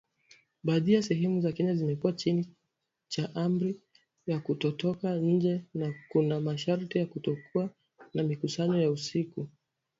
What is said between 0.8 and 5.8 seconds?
ya sehemu za Kenya zimekuwa chini ya amri ya kutotoka nje